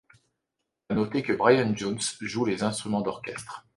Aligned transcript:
À 0.89 0.95
noter 0.95 1.21
que 1.21 1.31
Brian 1.31 1.75
Jones 1.75 1.99
joue 2.21 2.45
les 2.45 2.63
instruments 2.63 3.01
d'orchestre. 3.01 3.67